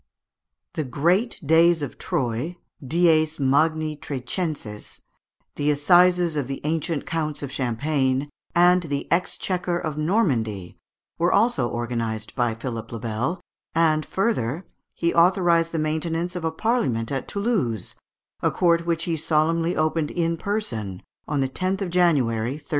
[0.73, 5.03] The Great Days of Troyes (dies magni Trecenses),
[5.57, 10.79] the assizes of the ancient counts of Champagne, and the exchequer of Normandy,
[11.19, 13.41] were also organized by Philipe le Bel;
[13.75, 17.93] and, further, he authorised the maintenance of a Parliament at Toulouse,
[18.41, 22.69] a court which he solemnly opened in person on the 10th of January, 1302.